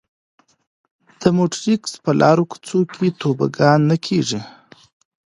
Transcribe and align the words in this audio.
د 1.21 1.23
مونټریکس 1.35 1.91
په 2.03 2.11
لارو 2.21 2.43
کوڅو 2.51 2.79
کې 2.93 3.07
توبوګان 3.21 3.79
نه 3.89 3.97
کېږي. 4.05 4.39